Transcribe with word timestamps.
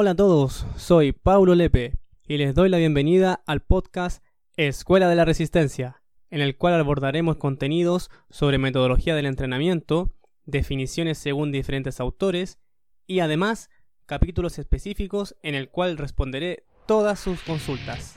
Hola 0.00 0.12
a 0.12 0.14
todos, 0.14 0.64
soy 0.76 1.10
Paulo 1.10 1.56
Lepe 1.56 1.94
y 2.22 2.36
les 2.36 2.54
doy 2.54 2.68
la 2.68 2.78
bienvenida 2.78 3.42
al 3.46 3.62
podcast 3.62 4.22
Escuela 4.56 5.08
de 5.08 5.16
la 5.16 5.24
Resistencia, 5.24 6.04
en 6.30 6.40
el 6.40 6.56
cual 6.56 6.74
abordaremos 6.74 7.38
contenidos 7.38 8.08
sobre 8.30 8.58
metodología 8.58 9.16
del 9.16 9.26
entrenamiento, 9.26 10.14
definiciones 10.44 11.18
según 11.18 11.50
diferentes 11.50 11.98
autores 11.98 12.60
y 13.08 13.18
además 13.18 13.70
capítulos 14.06 14.60
específicos 14.60 15.34
en 15.42 15.56
el 15.56 15.68
cual 15.68 15.98
responderé 15.98 16.64
todas 16.86 17.18
sus 17.18 17.42
consultas. 17.42 18.14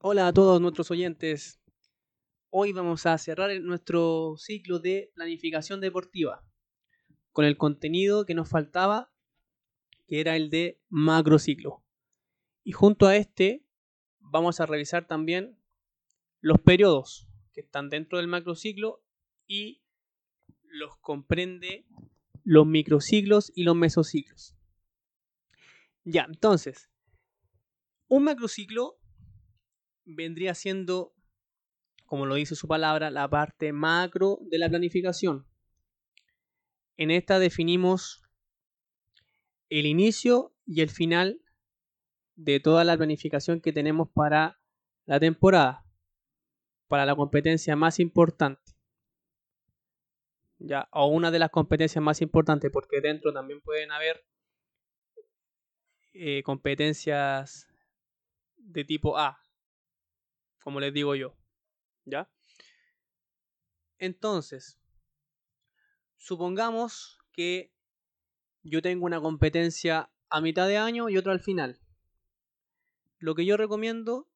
Hola 0.00 0.28
a 0.28 0.32
todos 0.32 0.58
nuestros 0.62 0.90
oyentes. 0.90 1.61
Hoy 2.54 2.72
vamos 2.74 3.06
a 3.06 3.16
cerrar 3.16 3.50
nuestro 3.62 4.34
ciclo 4.36 4.78
de 4.78 5.10
planificación 5.14 5.80
deportiva 5.80 6.44
con 7.32 7.46
el 7.46 7.56
contenido 7.56 8.26
que 8.26 8.34
nos 8.34 8.50
faltaba, 8.50 9.10
que 10.06 10.20
era 10.20 10.36
el 10.36 10.50
de 10.50 10.78
macrociclo. 10.90 11.82
Y 12.62 12.72
junto 12.72 13.06
a 13.06 13.16
este 13.16 13.64
vamos 14.18 14.60
a 14.60 14.66
revisar 14.66 15.06
también 15.06 15.58
los 16.42 16.60
periodos 16.60 17.26
que 17.54 17.62
están 17.62 17.88
dentro 17.88 18.18
del 18.18 18.28
macrociclo 18.28 19.02
y 19.46 19.82
los 20.64 20.98
comprende 20.98 21.86
los 22.44 22.66
microciclos 22.66 23.50
y 23.54 23.62
los 23.62 23.76
mesociclos. 23.76 24.54
Ya, 26.04 26.26
entonces, 26.28 26.90
un 28.08 28.24
macrociclo 28.24 28.98
vendría 30.04 30.54
siendo, 30.54 31.14
como 32.12 32.26
lo 32.26 32.34
dice 32.34 32.54
su 32.54 32.68
palabra, 32.68 33.10
la 33.10 33.26
parte 33.26 33.72
macro 33.72 34.38
de 34.42 34.58
la 34.58 34.68
planificación. 34.68 35.46
En 36.98 37.10
esta 37.10 37.38
definimos 37.38 38.22
el 39.70 39.86
inicio 39.86 40.54
y 40.66 40.82
el 40.82 40.90
final 40.90 41.40
de 42.34 42.60
toda 42.60 42.84
la 42.84 42.98
planificación 42.98 43.62
que 43.62 43.72
tenemos 43.72 44.10
para 44.10 44.60
la 45.06 45.18
temporada, 45.20 45.86
para 46.86 47.06
la 47.06 47.16
competencia 47.16 47.76
más 47.76 47.98
importante. 47.98 48.60
Ya, 50.58 50.90
o 50.92 51.06
una 51.06 51.30
de 51.30 51.38
las 51.38 51.48
competencias 51.48 52.04
más 52.04 52.20
importantes, 52.20 52.70
porque 52.70 53.00
dentro 53.00 53.32
también 53.32 53.62
pueden 53.62 53.90
haber 53.90 54.22
eh, 56.12 56.42
competencias 56.42 57.68
de 58.58 58.84
tipo 58.84 59.16
A, 59.16 59.42
como 60.62 60.78
les 60.78 60.92
digo 60.92 61.14
yo. 61.14 61.41
¿Ya? 62.04 62.30
Entonces, 63.98 64.78
supongamos 66.16 67.18
que 67.32 67.72
yo 68.62 68.82
tengo 68.82 69.06
una 69.06 69.20
competencia 69.20 70.10
a 70.28 70.40
mitad 70.40 70.66
de 70.66 70.78
año 70.78 71.08
y 71.08 71.16
otra 71.16 71.32
al 71.32 71.40
final. 71.40 71.80
Lo 73.18 73.34
que 73.34 73.44
yo 73.44 73.56
recomiendo 73.56 74.28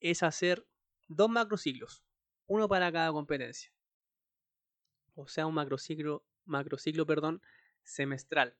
es 0.00 0.22
hacer 0.22 0.66
dos 1.08 1.28
macrociclos, 1.28 2.04
uno 2.46 2.68
para 2.68 2.90
cada 2.92 3.12
competencia. 3.12 3.72
O 5.14 5.26
sea, 5.28 5.46
un 5.46 5.54
macrociclo, 5.54 6.24
macrociclo 6.44 7.04
perdón, 7.04 7.42
semestral. 7.82 8.56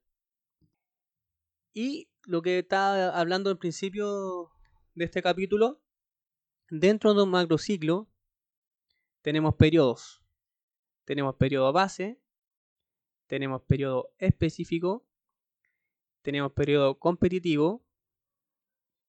Y 1.73 2.11
lo 2.25 2.43
que 2.43 2.59
estaba 2.59 3.11
hablando 3.19 3.51
al 3.51 3.59
principio 3.59 4.51
de 4.95 5.05
este 5.05 5.23
capítulo 5.23 5.81
Dentro 6.71 7.15
de 7.15 7.23
un 7.23 7.31
macrociclo 7.31 8.09
tenemos 9.23 9.55
periodos. 9.57 10.23
Tenemos 11.05 11.37
periodo 11.37 11.73
base, 11.73 12.21
tenemos 13.27 13.63
periodo 13.63 14.11
específico, 14.19 15.07
tenemos 16.23 16.53
periodo 16.53 16.99
competitivo, 16.99 17.85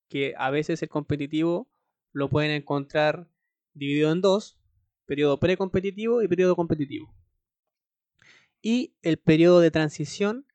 que 0.08 0.34
a 0.38 0.50
veces 0.50 0.82
el 0.82 0.90
competitivo 0.90 1.70
lo 2.12 2.30
pueden 2.30 2.52
encontrar 2.52 3.30
dividido 3.74 4.12
en 4.12 4.22
dos, 4.22 4.58
periodo 5.06 5.40
precompetitivo 5.40 6.22
y 6.22 6.28
periodo 6.28 6.56
competitivo. 6.56 7.14
Y 8.62 8.96
el 9.02 9.18
periodo 9.18 9.60
de 9.60 9.72
transición 9.72 10.46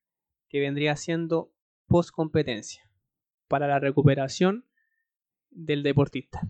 que 0.49 0.61
vendría 0.61 0.97
siendo 0.97 1.53
postcompetencia 1.87 2.91
para 3.49 3.67
la 3.67 3.79
recuperación 3.79 4.67
del 5.51 5.83
deportista. 5.83 6.41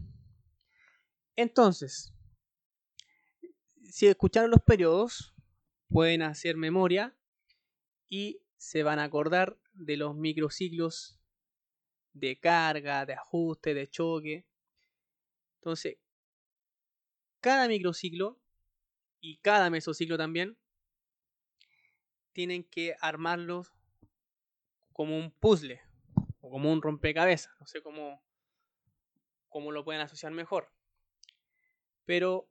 Entonces, 1.36 2.13
si 3.94 4.09
escucharon 4.09 4.50
los 4.50 4.60
periodos, 4.60 5.32
pueden 5.88 6.22
hacer 6.22 6.56
memoria 6.56 7.16
y 8.09 8.41
se 8.56 8.82
van 8.82 8.99
a 8.99 9.05
acordar 9.05 9.56
de 9.72 9.97
los 9.97 10.16
microciclos 10.16 11.21
de 12.12 12.41
carga, 12.41 13.06
de 13.06 13.12
ajuste, 13.12 13.72
de 13.72 13.87
choque. 13.87 14.49
Entonces, 15.60 15.99
cada 17.41 17.69
microciclo 17.69 18.41
y 19.21 19.37
cada 19.37 19.71
mesociclo 19.71 20.19
también 20.19 20.59
tienen 22.33 22.65
que 22.65 22.97
armarlos 23.00 23.71
como 24.93 25.16
un 25.16 25.31
puzzle 25.31 25.81
o 26.41 26.50
como 26.50 26.72
un 26.72 26.83
rompecabezas. 26.83 27.54
No 27.60 27.66
sé 27.69 27.81
cómo, 27.81 28.25
cómo 29.49 29.71
lo 29.71 29.84
pueden 29.84 30.03
asociar 30.03 30.33
mejor 30.33 30.75
pero 32.04 32.49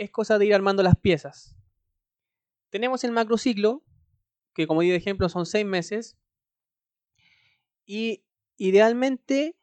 es 0.00 0.10
cosa 0.10 0.38
de 0.38 0.46
ir 0.46 0.54
armando 0.54 0.82
las 0.82 0.96
piezas. 0.96 1.54
Tenemos 2.70 3.04
el 3.04 3.12
macrociclo, 3.12 3.84
que 4.54 4.66
como 4.66 4.80
di 4.80 4.88
de 4.88 4.96
ejemplo 4.96 5.28
son 5.28 5.44
seis 5.44 5.66
meses, 5.66 6.16
y 7.84 8.24
idealmente 8.56 9.58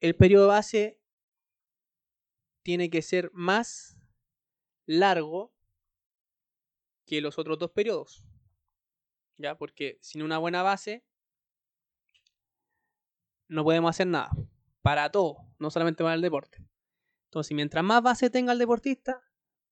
el 0.00 0.16
periodo 0.16 0.48
base 0.48 0.98
tiene 2.62 2.88
que 2.88 3.02
ser 3.02 3.30
más 3.34 3.98
largo 4.86 5.54
que 7.04 7.20
los 7.20 7.38
otros 7.38 7.58
dos 7.58 7.72
periodos. 7.72 8.24
¿Ya? 9.36 9.58
Porque 9.58 9.98
sin 10.00 10.22
una 10.22 10.38
buena 10.38 10.62
base 10.62 11.04
no 13.48 13.64
podemos 13.64 13.90
hacer 13.90 14.06
nada. 14.06 14.30
Para 14.80 15.10
todo, 15.10 15.46
no 15.58 15.70
solamente 15.70 16.02
para 16.02 16.14
el 16.14 16.22
deporte. 16.22 16.64
Entonces, 17.26 17.54
mientras 17.54 17.84
más 17.84 18.02
base 18.02 18.30
tenga 18.30 18.52
el 18.54 18.58
deportista, 18.58 19.25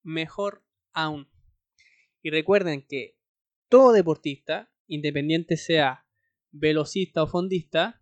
mejor 0.05 0.65
aún. 0.93 1.29
Y 2.23 2.31
recuerden 2.31 2.87
que 2.87 3.19
todo 3.69 3.93
deportista, 3.93 4.71
independiente 4.87 5.57
sea 5.57 6.07
velocista 6.53 7.25
o 7.25 7.27
fondista, 7.27 8.01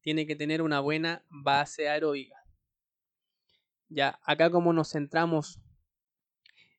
tiene 0.00 0.26
que 0.26 0.36
tener 0.36 0.62
una 0.62 0.80
buena 0.80 1.26
base 1.28 1.88
aeróbica. 1.88 2.36
Ya, 3.88 4.20
acá 4.22 4.50
como 4.50 4.72
nos 4.72 4.92
centramos 4.92 5.60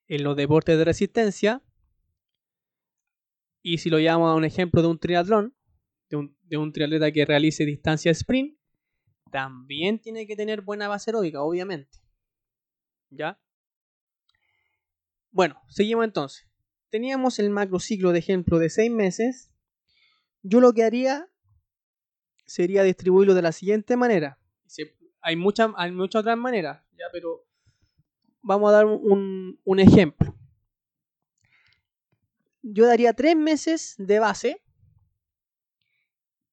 en 0.08 0.24
los 0.24 0.36
deportes 0.36 0.78
de 0.78 0.86
resistencia, 0.86 1.64
y 3.62 3.80
si 3.80 3.90
lo 3.90 4.00
llamamos 4.00 4.32
a 4.32 4.36
un 4.36 4.46
ejemplo 4.46 4.82
de 4.82 4.88
un 4.88 5.00
triatlón, 5.00 5.56
de 6.10 6.18
un, 6.18 6.38
de 6.44 6.58
un 6.58 6.72
triatleta 6.72 7.12
que 7.12 7.26
realice 7.26 7.66
distancia 7.66 8.12
sprint, 8.12 8.58
también 9.32 10.00
tiene 10.00 10.26
que 10.26 10.36
tener 10.36 10.62
buena 10.62 10.88
base 10.88 11.12
aeróbica, 11.12 11.42
obviamente. 11.42 12.00
¿Ya? 13.10 13.40
Bueno, 15.32 15.62
seguimos 15.68 16.06
entonces. 16.06 16.48
Teníamos 16.90 17.40
el 17.40 17.50
macrociclo 17.50 18.12
de 18.12 18.20
ejemplo 18.20 18.58
de 18.58 18.70
6 18.70 18.92
meses. 18.92 19.52
Yo 20.42 20.60
lo 20.60 20.74
que 20.74 20.84
haría 20.84 21.30
sería 22.46 22.84
distribuirlo 22.84 23.36
de 23.36 23.44
la 23.44 23.52
siguiente 23.52 23.96
manera. 23.96 24.40
Hay, 25.22 25.36
muchas 25.36 25.70
hay 25.76 25.92
muchas 25.92 26.22
otras 26.22 26.38
maneras, 26.38 26.84
¿ya? 26.94 27.06
pero 27.12 27.46
vamos 28.42 28.70
a 28.70 28.74
dar 28.74 28.86
un, 28.86 29.60
un 29.64 29.80
ejemplo. 29.80 30.36
Yo 32.62 32.86
daría 32.88 33.14
3 33.14 33.36
meses 33.36 33.96
de 33.98 34.20
base 34.20 34.64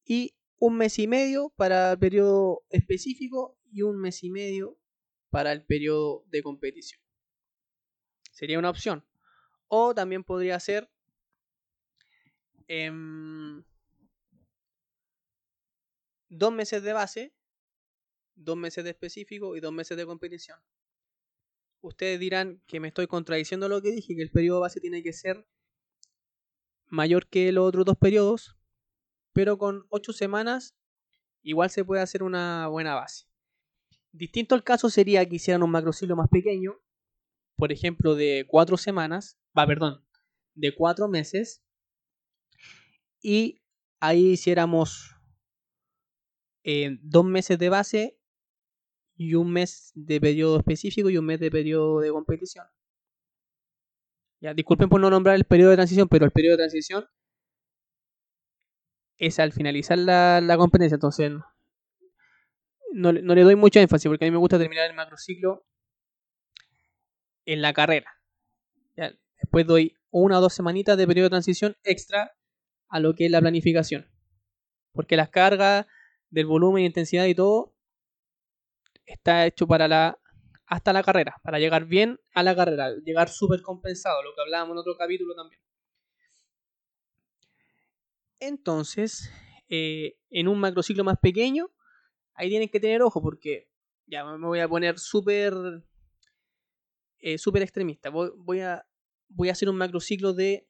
y 0.05 0.35
un 0.59 0.77
mes 0.77 0.99
y 0.99 1.07
medio 1.07 1.53
para 1.57 1.93
el 1.93 1.99
periodo 1.99 2.65
específico 2.71 3.59
y 3.71 3.83
un 3.83 3.99
mes 3.99 4.23
y 4.23 4.31
medio 4.31 4.79
para 5.31 5.53
el 5.53 5.65
periodo 5.65 6.25
de 6.29 6.43
competición. 6.43 7.06
Sería 8.37 8.59
una 8.59 8.69
opción. 8.69 9.03
O 9.67 9.95
también 9.95 10.23
podría 10.23 10.61
ser 10.61 10.91
em, 12.69 13.65
dos 16.29 16.53
meses 16.53 16.83
de 16.83 16.93
base, 16.93 17.33
dos 18.35 18.59
meses 18.59 18.85
de 18.85 18.91
específico 18.91 19.57
y 19.57 19.61
dos 19.61 19.73
meses 19.73 19.97
de 19.97 20.05
competición. 20.05 20.59
Ustedes 21.81 22.21
dirán 22.21 22.61
que 22.67 22.79
me 22.79 22.89
estoy 22.89 23.07
contradiciendo 23.07 23.71
lo 23.71 23.81
que 23.81 23.93
dije, 23.93 24.15
que 24.15 24.23
el 24.23 24.31
periodo 24.31 24.61
base 24.61 24.81
tiene 24.81 25.03
que 25.03 25.15
ser 25.15 25.47
mayor 26.89 27.29
que 27.29 27.51
los 27.53 27.67
otros 27.67 27.87
dos 27.87 27.97
periodos, 27.97 28.55
pero 29.33 29.57
con 29.57 29.87
8 29.89 30.13
semanas 30.13 30.77
igual 31.43 31.71
se 31.71 31.87
puede 31.87 32.03
hacer 32.03 32.23
una 32.23 32.69
buena 32.69 32.97
base. 32.97 33.25
Distinto 34.13 34.55
al 34.55 34.63
caso 34.63 34.91
sería 34.91 35.27
que 35.27 35.37
hicieran 35.37 35.63
un 35.63 35.71
macrociclo 35.71 36.17
más 36.17 36.29
pequeño, 36.29 36.83
por 37.57 37.73
ejemplo, 37.73 38.15
de 38.15 38.47
cuatro 38.49 38.77
semanas, 38.77 39.39
va, 39.57 39.67
perdón, 39.67 40.05
de 40.55 40.75
cuatro 40.75 41.09
meses, 41.09 41.63
y 43.23 43.63
ahí 44.01 44.33
hiciéramos 44.33 45.17
eh, 46.65 46.99
dos 47.03 47.25
meses 47.25 47.59
de 47.59 47.69
base 47.69 48.19
y 49.17 49.35
un 49.35 49.53
mes 49.53 49.93
de 49.95 50.21
periodo 50.21 50.59
específico 50.59 51.11
y 51.11 51.17
un 51.17 51.25
mes 51.25 51.41
de 51.41 51.51
periodo 51.51 52.01
de 52.01 52.11
competición. 52.11 52.67
Ya, 54.41 54.53
disculpen 54.53 54.89
por 54.89 55.01
no 55.01 55.11
nombrar 55.11 55.37
el 55.37 55.45
periodo 55.45 55.71
de 55.71 55.77
transición, 55.77 56.09
pero 56.09 56.25
el 56.25 56.31
periodo 56.31 56.53
de 56.53 56.65
transición 56.65 57.07
es 59.19 59.39
al 59.39 59.53
finalizar 59.53 59.99
la, 59.99 60.55
competencia. 60.59 60.97
Entonces, 60.97 61.33
no, 62.93 63.13
le 63.13 63.43
doy 63.43 63.57
mucho 63.57 63.81
énfasis 63.81 64.09
porque 64.09 64.25
a 64.25 64.29
mí 64.29 64.33
me 64.33 64.39
gusta 64.39 64.59
terminar 64.59 64.89
el 64.89 64.97
macrociclo 64.97 65.65
en 67.47 67.63
la 67.63 67.73
carrera. 67.73 68.13
después 69.41 69.67
doy 69.67 69.97
una 70.11 70.39
o 70.39 70.41
dos 70.41 70.55
semanitas 70.55 70.97
de 70.97 71.07
periodo 71.07 71.27
de 71.27 71.31
transición 71.31 71.77
extra 71.85 72.37
a 72.89 73.01
lo 73.01 73.15
que 73.15 73.27
es 73.27 73.31
la 73.31 73.41
planificación. 73.41 74.11
Porque 74.93 75.17
las 75.17 75.31
cargas 75.31 75.87
del 76.31 76.47
volumen, 76.47 76.85
intensidad 76.85 77.27
y 77.27 77.35
todo 77.35 77.75
está 79.07 79.47
hecho 79.47 79.67
para 79.67 79.89
la 79.89 80.19
hasta 80.67 80.93
la 80.93 81.05
carrera, 81.05 81.37
para 81.45 81.61
llegar 81.61 81.85
bien 81.85 82.19
a 82.35 82.43
la 82.43 82.57
carrera, 82.57 82.91
llegar 83.05 83.29
súper 83.29 83.63
compensado, 83.63 84.21
lo 84.25 84.35
que 84.35 84.41
hablábamos 84.41 84.75
en 84.75 84.79
otro 84.79 84.97
capítulo 84.97 85.33
también. 85.37 85.61
Entonces, 88.41 89.31
eh, 89.69 90.19
en 90.29 90.49
un 90.49 90.59
macrociclo 90.59 91.05
más 91.05 91.19
pequeño, 91.23 91.71
ahí 92.35 92.49
tienen 92.49 92.69
que 92.69 92.81
tener 92.81 93.01
ojo 93.03 93.23
porque 93.23 93.71
ya 94.07 94.25
me 94.25 94.45
voy 94.45 94.59
a 94.59 94.69
poner 94.69 94.99
súper 94.99 95.55
eh, 97.21 97.39
súper 97.39 97.63
extremista. 97.63 98.11
Voy, 98.11 98.61
a, 98.61 98.87
voy 99.29 99.49
a 99.49 99.53
hacer 99.53 99.69
un 99.69 99.77
macrociclo 99.77 100.33
de, 100.33 100.67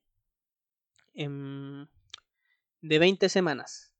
em, 1.14 1.86
de 2.80 2.98
20 2.98 3.28
semanas. 3.28 3.92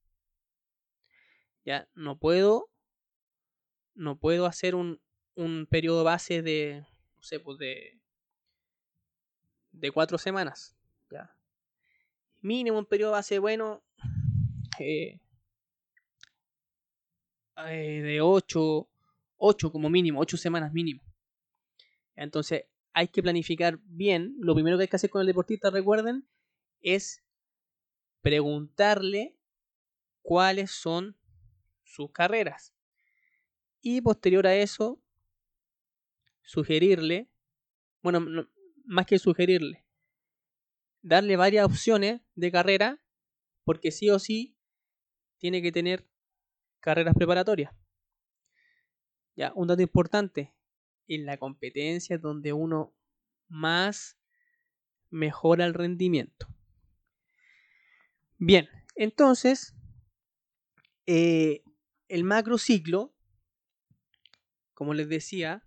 Ya, 1.64 1.88
no 1.94 2.18
puedo, 2.18 2.70
no 3.94 4.18
puedo 4.18 4.46
hacer 4.46 4.74
un, 4.74 5.00
un 5.34 5.66
periodo 5.66 6.04
base 6.04 6.42
de, 6.42 6.86
no 7.16 7.22
sé, 7.22 7.40
pues 7.40 7.58
de, 7.58 7.98
de 9.72 9.90
4 9.90 10.18
semanas. 10.18 10.76
Ya. 11.10 11.34
Mínimo 12.40 12.78
un 12.78 12.86
periodo 12.86 13.12
base 13.12 13.38
bueno 13.38 13.82
eh, 14.78 15.20
eh, 17.56 18.02
de 18.02 18.20
8, 18.20 18.88
8 19.38 19.72
como 19.72 19.88
mínimo, 19.90 20.20
8 20.20 20.36
semanas 20.36 20.72
mínimo. 20.72 21.05
Entonces 22.16 22.64
hay 22.92 23.08
que 23.08 23.22
planificar 23.22 23.78
bien. 23.84 24.34
Lo 24.38 24.54
primero 24.54 24.76
que 24.76 24.82
hay 24.82 24.88
que 24.88 24.96
hacer 24.96 25.10
con 25.10 25.20
el 25.20 25.26
deportista, 25.26 25.70
recuerden, 25.70 26.26
es 26.80 27.22
preguntarle 28.22 29.38
cuáles 30.22 30.72
son 30.72 31.16
sus 31.84 32.10
carreras. 32.10 32.74
Y 33.80 34.00
posterior 34.00 34.46
a 34.46 34.56
eso, 34.56 35.00
sugerirle, 36.42 37.30
bueno, 38.02 38.48
más 38.84 39.06
que 39.06 39.18
sugerirle, 39.18 39.84
darle 41.02 41.36
varias 41.36 41.66
opciones 41.66 42.20
de 42.34 42.50
carrera, 42.50 43.00
porque 43.64 43.92
sí 43.92 44.10
o 44.10 44.18
sí 44.18 44.56
tiene 45.38 45.62
que 45.62 45.70
tener 45.70 46.08
carreras 46.80 47.14
preparatorias. 47.14 47.72
Ya, 49.36 49.52
un 49.54 49.68
dato 49.68 49.82
importante, 49.82 50.54
en 51.08 51.26
la 51.26 51.36
competencia 51.36 52.18
donde 52.18 52.52
uno 52.52 52.94
más 53.48 54.18
mejora 55.10 55.64
el 55.64 55.74
rendimiento. 55.74 56.46
Bien, 58.38 58.68
entonces, 58.94 59.74
eh, 61.06 61.62
el 62.08 62.24
macro 62.24 62.58
ciclo, 62.58 63.14
como 64.74 64.94
les 64.94 65.08
decía, 65.08 65.66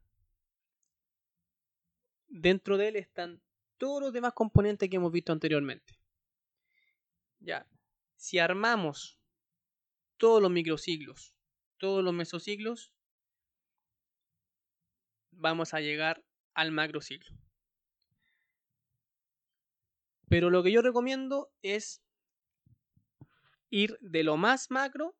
dentro 2.27 2.77
de 2.77 2.89
él 2.89 2.95
están 2.95 3.41
todos 3.77 4.01
los 4.01 4.13
demás 4.13 4.33
componentes 4.33 4.89
que 4.89 4.97
hemos 4.97 5.11
visto 5.11 5.31
anteriormente. 5.31 5.99
Ya, 7.39 7.67
si 8.15 8.37
armamos 8.37 9.19
todos 10.17 10.41
los 10.41 10.51
microciclos, 10.51 11.33
todos 11.77 12.03
los 12.03 12.13
mesociclos, 12.13 12.93
vamos 15.39 15.73
a 15.73 15.79
llegar 15.79 16.23
al 16.53 16.71
macrociclo. 16.71 17.35
Pero 20.27 20.49
lo 20.49 20.61
que 20.61 20.71
yo 20.71 20.81
recomiendo 20.81 21.51
es 21.61 22.03
ir 23.69 23.97
de 24.01 24.23
lo 24.23 24.37
más 24.37 24.69
macro 24.69 25.17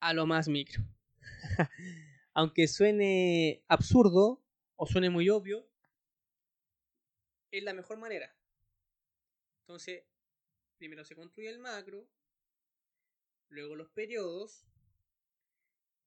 a 0.00 0.12
lo 0.12 0.26
más 0.26 0.48
micro. 0.48 0.82
Aunque 2.34 2.68
suene 2.68 3.64
absurdo 3.68 4.44
o 4.76 4.86
suene 4.86 5.08
muy 5.08 5.30
obvio, 5.30 5.66
es 7.50 7.62
la 7.62 7.72
mejor 7.72 7.98
manera. 7.98 8.36
Entonces, 9.60 10.04
primero 10.76 11.04
se 11.04 11.14
construye 11.14 11.48
el 11.48 11.60
macro, 11.60 12.06
luego 13.48 13.76
los 13.76 13.88
periodos, 13.90 14.66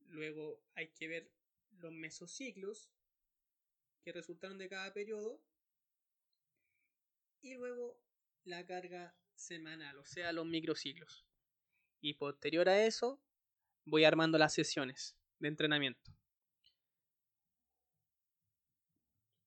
luego 0.10 0.62
hay 0.76 0.90
que 0.90 1.08
ver 1.08 1.37
los 1.80 1.92
mesociclos 1.92 2.90
que 4.04 4.12
resultaron 4.12 4.58
de 4.58 4.70
cada 4.70 4.94
periodo 4.94 5.42
y 7.42 7.56
luego 7.56 8.00
la 8.44 8.66
carga 8.66 9.16
semanal, 9.36 9.98
o 9.98 10.06
sea, 10.06 10.32
los 10.32 10.46
microciclos. 10.46 11.26
Y 12.02 12.14
posterior 12.14 12.70
a 12.70 12.86
eso, 12.86 13.22
voy 13.86 14.04
armando 14.06 14.38
las 14.38 14.54
sesiones 14.54 15.18
de 15.40 15.48
entrenamiento. 15.48 16.12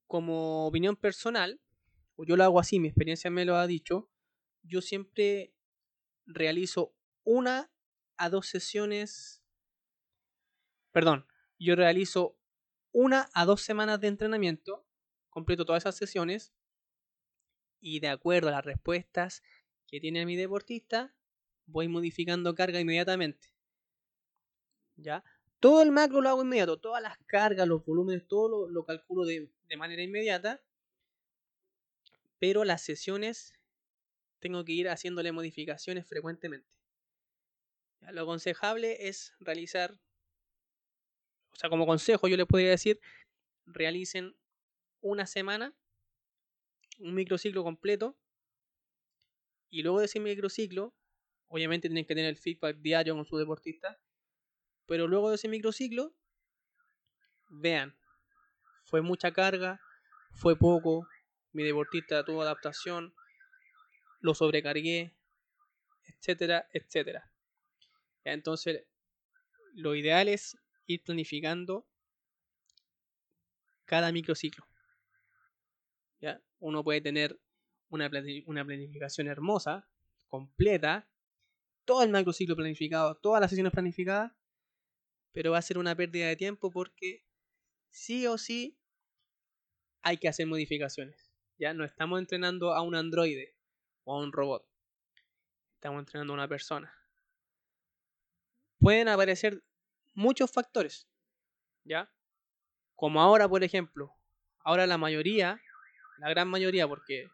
Como 0.06 0.66
opinión 0.66 0.96
personal, 0.96 1.60
o 2.16 2.24
yo 2.24 2.36
lo 2.36 2.44
hago 2.44 2.60
así, 2.60 2.80
mi 2.80 2.88
experiencia 2.88 3.30
me 3.30 3.44
lo 3.44 3.56
ha 3.56 3.66
dicho, 3.66 4.10
yo 4.62 4.82
siempre 4.82 5.54
realizo 6.26 6.94
una 7.24 7.72
a 8.16 8.28
dos 8.28 8.46
sesiones, 8.46 9.42
perdón, 10.92 11.29
yo 11.60 11.76
realizo 11.76 12.36
una 12.90 13.28
a 13.34 13.44
dos 13.44 13.60
semanas 13.62 14.00
de 14.00 14.08
entrenamiento, 14.08 14.86
completo 15.28 15.64
todas 15.64 15.82
esas 15.82 15.96
sesiones 15.96 16.52
y 17.80 18.00
de 18.00 18.08
acuerdo 18.08 18.48
a 18.48 18.52
las 18.52 18.64
respuestas 18.64 19.42
que 19.86 20.00
tiene 20.00 20.26
mi 20.26 20.36
deportista, 20.36 21.14
voy 21.66 21.86
modificando 21.88 22.54
carga 22.54 22.80
inmediatamente. 22.80 23.54
¿Ya? 24.96 25.22
Todo 25.60 25.82
el 25.82 25.92
macro 25.92 26.22
lo 26.22 26.30
hago 26.30 26.42
inmediato, 26.42 26.80
todas 26.80 27.02
las 27.02 27.18
cargas, 27.26 27.68
los 27.68 27.84
volúmenes, 27.84 28.26
todo 28.26 28.68
lo, 28.68 28.84
calculo 28.84 29.24
de, 29.24 29.50
manera 29.76 30.02
inmediata, 30.02 30.62
pero 32.38 32.64
las 32.64 32.80
sesiones 32.80 33.52
tengo 34.38 34.64
que 34.64 34.72
ir 34.72 34.88
haciéndole 34.88 35.32
modificaciones 35.32 36.06
frecuentemente. 36.06 36.68
Lo 38.12 38.22
aconsejable 38.22 39.08
es 39.08 39.34
realizar 39.40 40.00
sea, 41.60 41.68
como 41.68 41.86
consejo 41.86 42.26
yo 42.26 42.38
les 42.38 42.46
podría 42.46 42.70
decir, 42.70 43.00
realicen 43.66 44.34
una 45.02 45.26
semana, 45.26 45.76
un 46.98 47.14
microciclo 47.14 47.62
completo, 47.62 48.18
y 49.68 49.82
luego 49.82 50.00
de 50.00 50.06
ese 50.06 50.20
microciclo, 50.20 50.94
obviamente 51.48 51.88
tienen 51.88 52.06
que 52.06 52.14
tener 52.14 52.30
el 52.30 52.38
feedback 52.38 52.78
diario 52.78 53.14
con 53.14 53.26
su 53.26 53.36
deportista, 53.36 54.00
pero 54.86 55.06
luego 55.06 55.28
de 55.28 55.36
ese 55.36 55.48
microciclo, 55.48 56.16
vean, 57.50 57.94
fue 58.84 59.02
mucha 59.02 59.32
carga, 59.32 59.80
fue 60.32 60.56
poco, 60.56 61.06
mi 61.52 61.62
deportista 61.62 62.24
tuvo 62.24 62.42
adaptación, 62.42 63.14
lo 64.20 64.34
sobrecargué, 64.34 65.14
etcétera, 66.04 66.68
etcétera. 66.72 67.30
Entonces, 68.24 68.86
lo 69.74 69.94
ideal 69.94 70.28
es 70.28 70.56
ir 70.94 71.02
planificando 71.02 71.86
cada 73.84 74.12
microciclo. 74.12 74.66
¿Ya? 76.20 76.40
Uno 76.58 76.84
puede 76.84 77.00
tener 77.00 77.40
una, 77.88 78.08
planificación 78.08 79.26
hermosa, 79.26 79.88
completa, 80.28 81.08
todo 81.84 82.02
el 82.02 82.10
macrociclo 82.10 82.54
planificado, 82.54 83.16
todas 83.16 83.40
las 83.40 83.50
sesiones 83.50 83.72
planificadas, 83.72 84.32
pero 85.32 85.52
va 85.52 85.58
a 85.58 85.62
ser 85.62 85.78
una 85.78 85.96
pérdida 85.96 86.28
de 86.28 86.36
tiempo 86.36 86.70
porque 86.70 87.24
sí 87.90 88.26
o 88.26 88.38
sí 88.38 88.78
hay 90.02 90.18
que 90.18 90.28
hacer 90.28 90.46
modificaciones. 90.46 91.32
Ya 91.58 91.74
no 91.74 91.84
estamos 91.84 92.20
entrenando 92.20 92.74
a 92.74 92.82
un 92.82 92.94
androide 92.94 93.56
o 94.04 94.14
a 94.14 94.22
un 94.22 94.32
robot. 94.32 94.66
Estamos 95.74 96.00
entrenando 96.00 96.32
a 96.32 96.34
una 96.34 96.48
persona. 96.48 96.94
Pueden 98.78 99.08
aparecer 99.08 99.62
muchos 100.14 100.50
factores, 100.50 101.08
¿ya? 101.84 102.12
Como 102.94 103.20
ahora, 103.20 103.48
por 103.48 103.64
ejemplo, 103.64 104.14
ahora 104.58 104.86
la 104.86 104.98
mayoría, 104.98 105.60
la 106.18 106.28
gran 106.28 106.48
mayoría, 106.48 106.86
porque 106.86 107.28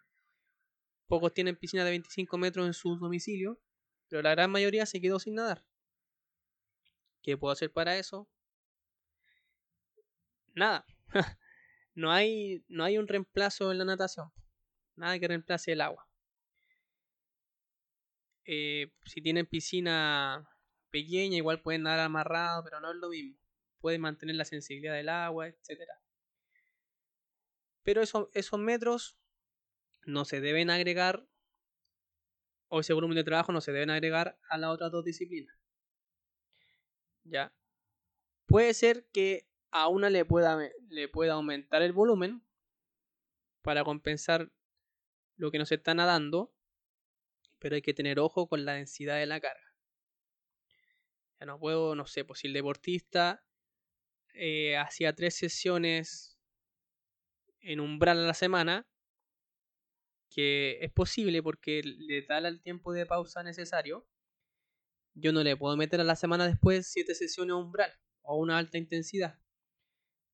pocos 1.09 1.35
tienen 1.35 1.57
piscina 1.57 1.85
de 1.85 1.91
25 1.91 2.39
metros 2.39 2.67
en 2.67 2.75
su 2.75 2.97
domicilio, 2.97 3.61
pero 4.09 4.23
la 4.23 4.31
gran 4.31 4.51
mayoría 4.51 4.87
se 4.87 5.01
quedó 5.01 5.19
sin 5.19 5.35
nadar. 5.35 5.65
¿Qué 7.23 7.37
puedo 7.37 7.53
hacer 7.53 7.73
para 7.73 7.99
eso? 7.99 8.29
Nada. 10.55 10.87
no, 11.95 12.13
hay, 12.13 12.65
no 12.69 12.85
hay 12.85 12.99
un 12.99 13.09
reemplazo 13.09 13.73
en 13.73 13.79
la 13.79 13.85
natación. 13.85 14.31
Nada 14.95 15.19
que 15.19 15.29
reemplace 15.29 15.73
el 15.73 15.81
agua. 15.81 16.09
Eh, 18.45 18.93
si 19.05 19.21
tienen 19.21 19.47
piscina 19.47 20.49
pequeña, 20.91 21.37
igual 21.37 21.61
pueden 21.61 21.83
nadar 21.83 22.01
amarrado, 22.01 22.65
pero 22.65 22.81
no 22.81 22.91
es 22.91 22.97
lo 22.97 23.09
mismo. 23.09 23.39
Pueden 23.81 24.01
mantener 24.01 24.37
la 24.37 24.45
sensibilidad 24.45 24.95
del 24.95 25.09
agua, 25.09 25.49
etc. 25.49 25.83
Pero 27.83 28.03
esos 28.03 28.61
metros 28.61 29.19
no 30.05 30.25
se 30.25 30.41
deben 30.41 30.71
agregar, 30.71 31.27
o 32.69 32.81
ese 32.81 32.93
volumen 32.93 33.17
de 33.17 33.25
trabajo 33.25 33.53
no 33.53 33.61
se 33.61 33.73
deben 33.73 33.91
agregar 33.91 34.39
a 34.49 34.59
las 34.59 34.71
otras 34.71 34.91
dos 34.91 35.05
disciplinas. 35.05 35.57
¿Ya? 37.25 37.53
Puede 38.47 38.75
ser 38.75 39.07
que 39.13 39.49
a 39.71 39.89
una 39.89 40.11
le 40.11 40.25
pueda, 40.25 40.59
le 40.89 41.09
pueda 41.09 41.35
aumentar 41.35 41.83
el 41.83 41.93
volumen 41.93 42.43
para 43.63 43.85
compensar 43.85 44.53
lo 45.37 45.51
que 45.51 45.59
nos 45.59 45.71
está 45.73 45.95
nadando, 45.95 46.55
pero 47.59 47.75
hay 47.75 47.83
que 47.83 47.95
tener 47.95 48.19
ojo 48.19 48.49
con 48.49 48.65
la 48.65 48.75
densidad 48.75 49.17
de 49.17 49.27
la 49.27 49.41
carga. 49.41 49.66
Ya 51.41 51.47
no 51.47 51.59
puedo, 51.59 51.95
no 51.95 52.07
sé, 52.07 52.25
pues 52.25 52.41
si 52.41 52.47
el 52.47 52.55
deportista 52.55 53.45
eh, 54.33 54.77
hacía 54.77 55.15
tres 55.15 55.35
sesiones 55.35 56.39
en 57.61 57.81
umbral 57.81 58.19
a 58.19 58.27
la 58.27 58.35
semana, 58.35 58.87
que 60.31 60.79
es 60.83 60.93
posible 60.93 61.43
porque 61.43 61.83
le 61.83 62.23
da 62.23 62.39
el 62.39 62.61
tiempo 62.63 62.93
de 62.93 63.07
pausa 63.07 63.43
necesario, 63.43 64.07
yo 65.15 65.33
no 65.33 65.43
le 65.43 65.57
puedo 65.57 65.77
meter 65.77 66.01
a 66.01 66.05
la 66.05 66.17
semana 66.17 66.47
después 66.47 66.87
siete 66.87 67.15
sesiones 67.15 67.57
umbral 67.57 67.93
o 68.23 68.37
una 68.39 68.59
alta 68.59 68.79
intensidad. 68.79 69.39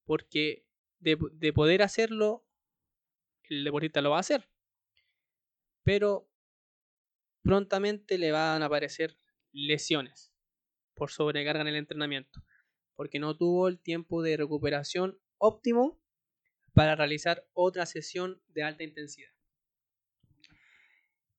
Porque 0.04 0.66
de, 0.99 1.16
de 1.32 1.52
poder 1.52 1.82
hacerlo, 1.82 2.44
el 3.44 3.64
deportista 3.64 4.00
lo 4.00 4.11
va 4.11 4.16
a 4.16 4.21
hacer. 4.21 4.49
Pero 5.85 6.28
prontamente 7.42 8.18
le 8.18 8.32
van 8.32 8.62
a 8.62 8.66
aparecer 8.66 9.16
lesiones 9.52 10.31
por 11.02 11.11
sobrecarga 11.11 11.62
en 11.62 11.66
el 11.66 11.75
entrenamiento. 11.75 12.44
Porque 12.94 13.18
no 13.18 13.37
tuvo 13.37 13.66
el 13.66 13.80
tiempo 13.80 14.23
de 14.23 14.37
recuperación 14.37 15.18
óptimo 15.37 16.00
para 16.75 16.94
realizar 16.94 17.44
otra 17.54 17.87
sesión 17.87 18.40
de 18.47 18.62
alta 18.62 18.85
intensidad. 18.85 19.32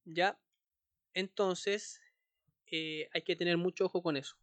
¿Ya? 0.03 0.38
Entonces, 1.13 2.01
eh, 2.74 3.08
hay 3.13 3.22
que 3.22 3.38
tener 3.38 3.55
mucho 3.55 3.86
ojo 3.86 4.03
con 4.03 4.17
eso. 4.17 4.36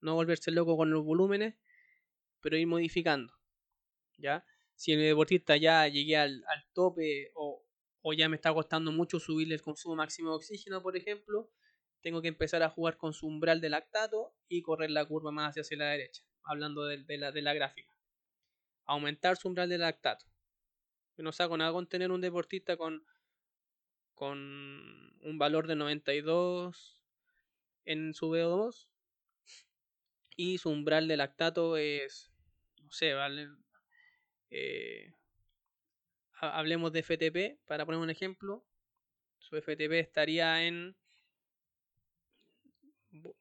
No 0.00 0.14
volverse 0.14 0.52
loco 0.52 0.76
con 0.76 0.88
los 0.92 1.04
volúmenes, 1.04 1.56
pero 2.40 2.56
ir 2.56 2.68
modificando. 2.68 3.34
¿Ya? 4.18 4.46
Si 4.76 4.92
el 4.92 5.00
deportista 5.00 5.56
ya 5.56 5.88
llegué 5.88 6.16
al, 6.16 6.44
tope 6.74 7.32
o, 7.34 7.66
o, 8.02 8.12
ya 8.12 8.28
me 8.28 8.36
está 8.36 8.54
costando 8.54 8.92
mucho 8.92 9.18
subirle 9.18 9.56
el 9.56 9.62
consumo 9.62 9.96
máximo 9.96 10.30
de 10.30 10.36
oxígeno, 10.36 10.80
por 10.80 10.96
ejemplo, 10.96 11.50
tengo 12.02 12.22
que 12.22 12.28
empezar 12.28 12.62
a 12.62 12.70
jugar 12.70 12.96
con 12.96 13.12
su 13.12 13.26
umbral 13.26 13.60
de 13.60 13.70
lactato 13.70 14.34
y 14.48 14.62
correr 14.62 14.90
la 14.90 15.04
curva 15.04 15.30
más 15.30 15.56
hacia 15.56 15.76
la 15.76 15.90
derecha, 15.90 16.22
hablando 16.44 16.84
de, 16.84 17.18
la, 17.18 17.54
gráfica. 17.54 17.92
Aumentar 18.84 19.36
su 19.36 19.48
umbral 19.48 19.68
de 19.68 19.78
lactato. 19.78 20.26
No 21.16 21.32
saco 21.32 21.56
nada 21.56 21.72
con 21.72 21.86
tener 21.86 22.10
un 22.10 22.22
deportista 22.22 22.76
con 22.76 23.04
con 24.20 24.38
un 25.22 25.38
valor 25.38 25.66
de 25.66 25.76
92 25.76 27.00
en 27.86 28.12
su 28.12 28.28
VO2 28.28 28.86
y 30.36 30.58
su 30.58 30.68
umbral 30.68 31.08
de 31.08 31.16
lactato 31.16 31.78
es, 31.78 32.30
no 32.82 32.92
sé, 32.92 33.14
vale, 33.14 33.48
eh, 34.50 35.14
hablemos 36.32 36.92
de 36.92 37.02
FTP 37.02 37.66
para 37.66 37.86
poner 37.86 37.98
un 37.98 38.10
ejemplo, 38.10 38.66
su 39.38 39.56
FTP 39.56 39.92
estaría 39.92 40.66
en, 40.66 40.94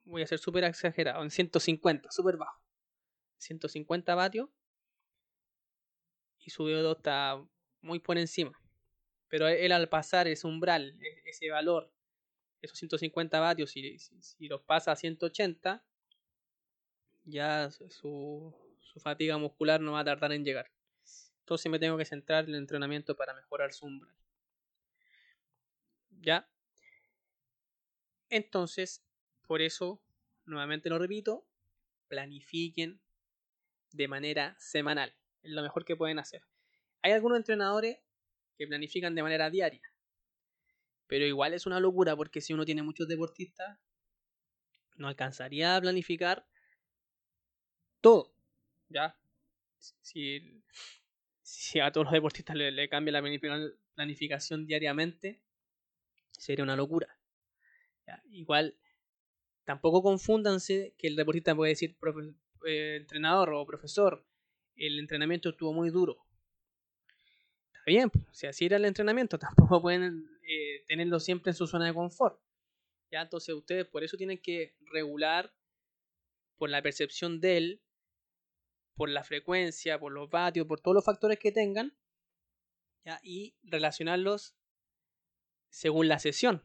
voy 0.03 0.21
a 0.21 0.27
ser 0.27 0.39
súper 0.39 0.63
exagerado, 0.63 1.23
en 1.23 1.31
150, 1.31 2.11
súper 2.11 2.37
bajo, 2.37 2.61
150 3.37 4.15
vatios 4.15 4.49
y 6.39 6.49
su 6.49 6.63
VO2 6.63 6.97
está 6.97 7.45
muy 7.81 7.99
por 7.99 8.17
encima. 8.17 8.51
Pero 9.27 9.47
él 9.47 9.71
al 9.71 9.89
pasar 9.89 10.27
ese 10.27 10.47
umbral, 10.47 10.97
e, 11.01 11.29
ese 11.29 11.49
valor, 11.49 11.91
esos 12.61 12.77
150 12.79 13.39
vatios, 13.39 13.71
si, 13.71 13.99
si, 13.99 14.47
los 14.47 14.61
pasa 14.61 14.91
a 14.91 14.95
180, 14.95 15.85
ya 17.25 17.69
su, 17.71 18.55
su 18.81 18.99
fatiga 18.99 19.37
muscular 19.37 19.79
no 19.81 19.93
va 19.93 19.99
a 19.99 20.05
tardar 20.05 20.31
en 20.31 20.43
llegar. 20.43 20.71
Entonces 21.41 21.71
me 21.71 21.79
tengo 21.79 21.97
que 21.97 22.05
centrar 22.05 22.45
en 22.45 22.51
el 22.51 22.55
entrenamiento 22.57 23.15
para 23.15 23.33
mejorar 23.33 23.73
su 23.73 23.85
umbral. 23.85 24.15
¿Ya? 26.21 26.49
Entonces, 28.29 29.03
por 29.49 29.63
eso, 29.63 29.99
nuevamente 30.45 30.89
lo 30.89 30.99
repito, 30.99 31.43
planifiquen 32.07 33.01
de 33.91 34.07
manera 34.07 34.55
semanal. 34.59 35.11
Es 35.41 35.49
lo 35.49 35.63
mejor 35.63 35.85
que 35.85 35.95
pueden 35.95 36.19
hacer. 36.19 36.43
Hay 37.01 37.13
algunos 37.13 37.39
entrenadores 37.39 37.97
que 38.59 38.67
planifican 38.67 39.15
de 39.15 39.23
manera 39.23 39.49
diaria. 39.49 39.91
Pero 41.07 41.25
igual 41.25 41.55
es 41.55 41.65
una 41.65 41.79
locura 41.79 42.15
porque 42.15 42.41
si 42.41 42.53
uno 42.53 42.63
tiene 42.63 42.83
muchos 42.83 43.07
deportistas, 43.07 43.79
no 44.97 45.07
alcanzaría 45.07 45.75
a 45.75 45.81
planificar 45.81 46.47
todo. 48.01 48.31
¿Ya? 48.87 49.17
Si, 49.79 50.61
a 51.81 51.91
todos 51.91 52.05
los 52.05 52.13
deportistas 52.13 52.55
le, 52.55 52.87
cambia 52.87 53.19
la 53.19 53.23
planificación 53.95 54.67
diariamente, 54.67 55.41
sería 56.37 56.63
una 56.63 56.75
locura. 56.75 57.17
Igual, 58.29 58.77
tampoco 59.69 60.01
confúndanse 60.01 60.95
que 60.97 61.07
el 61.07 61.15
deportista 61.15 61.55
puede 61.55 61.73
decir 61.73 61.95
eh, 62.65 62.97
entrenador 63.01 63.53
o 63.53 63.65
profesor, 63.65 64.25
el 64.75 64.97
entrenamiento 64.97 65.49
estuvo 65.49 65.73
muy 65.73 65.91
duro 65.91 66.25
bien, 67.89 68.11
si 68.31 68.47
así 68.47 68.65
era 68.65 68.77
el 68.77 68.85
entrenamiento, 68.85 69.37
tampoco 69.39 69.81
pueden 69.81 70.29
eh, 70.43 70.83
tenerlo 70.87 71.19
siempre 71.19 71.51
en 71.51 71.55
su 71.55 71.67
zona 71.67 71.87
de 71.87 71.93
confort. 71.93 72.39
¿ya? 73.11 73.21
Entonces 73.21 73.53
ustedes 73.53 73.85
por 73.85 74.03
eso 74.03 74.15
tienen 74.17 74.37
que 74.41 74.75
regular 74.91 75.53
por 76.57 76.69
la 76.69 76.81
percepción 76.81 77.41
de 77.41 77.57
él, 77.57 77.81
por 78.95 79.09
la 79.09 79.23
frecuencia, 79.23 79.99
por 79.99 80.11
los 80.11 80.29
vatios, 80.29 80.67
por 80.67 80.79
todos 80.81 80.95
los 80.95 81.05
factores 81.05 81.39
que 81.39 81.51
tengan, 81.51 81.97
¿ya? 83.05 83.19
y 83.23 83.55
relacionarlos 83.63 84.55
según 85.69 86.07
la 86.07 86.19
sesión. 86.19 86.63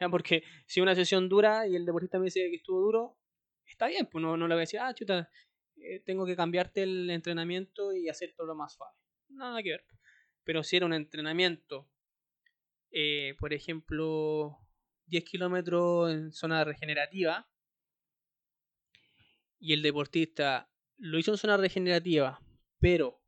¿Ya? 0.00 0.08
Porque 0.08 0.42
si 0.66 0.80
una 0.80 0.94
sesión 0.94 1.28
dura 1.28 1.66
y 1.66 1.76
el 1.76 1.84
deportista 1.84 2.18
me 2.18 2.26
dice 2.26 2.48
que 2.50 2.56
estuvo 2.56 2.80
duro, 2.80 3.18
está 3.66 3.86
bien, 3.88 4.06
pues 4.10 4.22
no, 4.22 4.36
no 4.36 4.48
le 4.48 4.54
voy 4.54 4.60
a 4.60 4.66
decir, 4.66 4.80
ah, 4.80 4.94
chuta, 4.94 5.30
eh, 5.76 6.00
tengo 6.00 6.26
que 6.26 6.36
cambiarte 6.36 6.82
el 6.82 7.10
entrenamiento 7.10 7.92
y 7.92 8.08
hacer 8.08 8.34
todo 8.36 8.46
lo 8.46 8.54
más 8.54 8.74
suave. 8.74 8.96
Nada 9.28 9.62
que 9.62 9.70
ver. 9.70 9.84
Pero 10.44 10.62
si 10.62 10.76
era 10.76 10.86
un 10.86 10.94
entrenamiento, 10.94 11.90
eh, 12.90 13.34
por 13.38 13.52
ejemplo, 13.52 14.58
10 15.06 15.24
kilómetros 15.24 16.10
en 16.12 16.32
zona 16.32 16.64
regenerativa, 16.64 17.48
y 19.60 19.72
el 19.72 19.82
deportista 19.82 20.70
lo 20.96 21.18
hizo 21.18 21.32
en 21.32 21.38
zona 21.38 21.56
regenerativa, 21.56 22.40
pero 22.80 23.20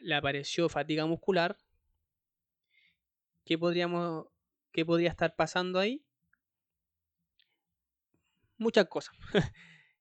le 0.00 0.14
apareció 0.14 0.68
fatiga 0.68 1.06
muscular, 1.06 1.56
¿qué 3.44 3.58
podríamos 3.58 4.26
qué 4.74 4.84
podría 4.84 5.08
estar 5.08 5.36
pasando 5.36 5.78
ahí? 5.78 6.04
Muchas 8.58 8.86
cosas. 8.88 9.16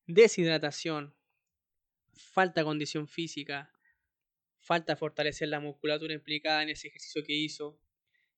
Deshidratación, 0.08 1.15
falta 2.12 2.62
de 2.62 2.65
condición 2.65 3.08
física, 3.08 3.72
falta 4.58 4.96
fortalecer 4.96 5.48
la 5.48 5.60
musculatura 5.60 6.13
implicada 6.13 6.63
en 6.63 6.70
ese 6.70 6.88
ejercicio 6.88 7.24
que 7.24 7.34
hizo. 7.34 7.80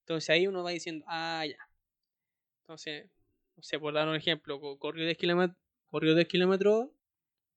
Entonces 0.01 0.29
ahí 0.29 0.45
uno 0.45 0.61
va 0.61 0.71
diciendo, 0.71 1.05
ah, 1.07 1.45
ya. 1.47 1.57
Entonces, 2.63 3.09
no 3.55 3.63
sé, 3.63 3.79
por 3.79 3.93
dar 3.93 4.07
un 4.07 4.15
ejemplo, 4.15 4.59
corrió 4.77 5.05
10 5.05 5.17
kilómetros, 5.17 5.57
corrió 5.87 6.15
10 6.15 6.27
kilómetros 6.27 6.89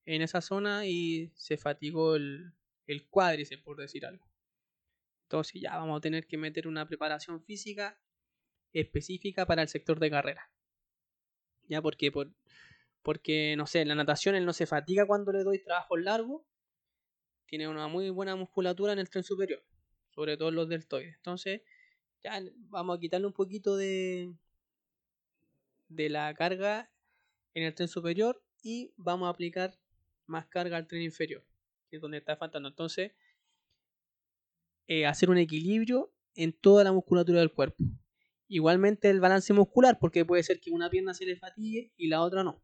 en 0.07 0.23
esa 0.23 0.41
zona 0.41 0.87
y 0.87 1.33
se 1.35 1.57
fatigó 1.57 2.15
el, 2.15 2.53
el 2.87 3.09
cuádriceps, 3.09 3.63
por 3.63 3.77
decir 3.77 4.07
algo. 4.07 4.25
Entonces 5.25 5.61
ya 5.61 5.77
vamos 5.77 5.99
a 5.99 6.01
tener 6.01 6.27
que 6.29 6.39
meter 6.39 6.69
una 6.69 6.87
preparación 6.87 7.43
física 7.43 8.01
específica 8.73 9.47
para 9.47 9.63
el 9.63 9.69
sector 9.69 9.99
de 9.99 10.11
carrera. 10.11 10.51
Ya 11.69 11.83
porque 11.83 12.11
por, 12.11 12.33
porque 13.03 13.55
no 13.57 13.67
sé, 13.67 13.85
la 13.85 13.95
natación 13.95 14.35
él 14.35 14.45
no 14.45 14.53
se 14.53 14.67
fatiga 14.67 15.07
cuando 15.07 15.33
le 15.33 15.45
doy 15.45 15.59
trabajo 15.63 15.97
largo 15.97 16.47
tiene 17.47 17.67
una 17.67 17.89
muy 17.89 18.11
buena 18.11 18.37
musculatura 18.37 18.93
en 18.93 18.99
el 18.99 19.09
tren 19.09 19.25
superior, 19.25 19.65
sobre 20.11 20.37
todo 20.37 20.51
en 20.51 20.55
los 20.55 20.69
deltoides. 20.69 21.17
Entonces, 21.17 21.63
ya 22.23 22.43
vamos 22.69 22.97
a 22.97 23.01
quitarle 23.01 23.27
un 23.27 23.33
poquito 23.33 23.77
de, 23.77 24.35
de 25.89 26.11
la 26.11 26.35
carga 26.35 26.91
en 27.55 27.65
el 27.65 27.75
tren 27.75 27.89
superior 27.89 28.43
y 28.63 28.93
vamos 28.97 29.27
a 29.27 29.31
aplicar 29.31 29.79
más 30.27 30.47
carga 30.47 30.77
al 30.77 30.87
tren 30.87 31.03
inferior, 31.03 31.43
que 31.89 31.97
es 31.97 32.03
donde 32.03 32.19
está 32.19 32.37
faltando. 32.37 32.69
Entonces, 32.69 33.13
eh, 34.87 35.07
hacer 35.07 35.31
un 35.31 35.39
equilibrio 35.39 36.13
en 36.35 36.53
toda 36.53 36.85
la 36.85 36.93
musculatura 36.93 37.41
del 37.41 37.53
cuerpo. 37.53 37.83
Igualmente 38.49 39.11
el 39.11 39.21
balance 39.21 39.53
muscular, 39.53 39.99
porque 40.01 40.25
puede 40.25 40.43
ser 40.43 40.59
que 40.61 40.71
una 40.71 40.89
pierna 40.89 41.13
se 41.15 41.27
le 41.27 41.37
fatigue 41.37 41.93
y 41.97 42.09
la 42.09 42.23
otra 42.23 42.43
no. 42.43 42.63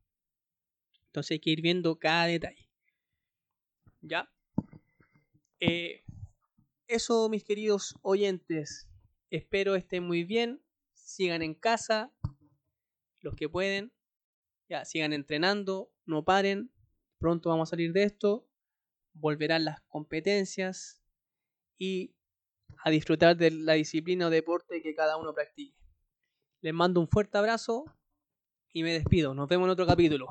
Entonces 1.06 1.32
hay 1.32 1.38
que 1.40 1.50
ir 1.50 1.60
viendo 1.60 1.98
cada 1.98 2.26
detalle. 2.26 2.68
¿Ya? 4.00 4.30
Eh, 5.60 6.02
eso, 6.88 7.28
mis 7.28 7.44
queridos 7.44 7.96
oyentes. 8.02 8.88
Espero 9.30 9.74
estén 9.74 10.04
muy 10.04 10.24
bien. 10.24 10.62
Sigan 10.92 11.42
en 11.42 11.54
casa, 11.54 12.12
los 13.20 13.34
que 13.34 13.48
pueden. 13.48 13.92
Ya, 14.68 14.84
sigan 14.84 15.12
entrenando, 15.12 15.92
no 16.06 16.24
paren. 16.24 16.72
Pronto 17.18 17.50
vamos 17.50 17.68
a 17.68 17.70
salir 17.70 17.92
de 17.92 18.04
esto. 18.04 18.48
Volverán 19.12 19.64
las 19.64 19.80
competencias 19.82 21.00
y 21.78 22.13
a 22.82 22.90
disfrutar 22.90 23.36
de 23.36 23.50
la 23.50 23.74
disciplina 23.74 24.26
o 24.26 24.30
deporte 24.30 24.82
que 24.82 24.94
cada 24.94 25.16
uno 25.16 25.32
practique. 25.32 25.76
Les 26.60 26.72
mando 26.72 27.00
un 27.00 27.08
fuerte 27.08 27.38
abrazo 27.38 27.84
y 28.72 28.82
me 28.82 28.92
despido. 28.92 29.34
Nos 29.34 29.48
vemos 29.48 29.66
en 29.66 29.70
otro 29.70 29.86
capítulo. 29.86 30.28